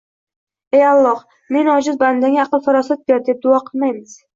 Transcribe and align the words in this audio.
“Ey 0.77 0.85
Alloh, 0.93 1.21
men 1.57 1.71
ojiz 1.75 2.03
bandangga 2.03 2.43
aql-farosat 2.49 3.09
ber!” 3.13 3.25
deb 3.33 3.49
duo 3.49 3.67
qilmaymiz. 3.73 4.23